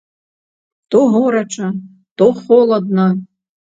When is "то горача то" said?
0.95-2.25